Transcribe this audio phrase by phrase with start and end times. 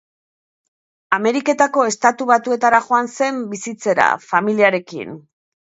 [1.17, 5.19] Ameriketako Estatu Batuetara joan zen bizitzera, familiarekin.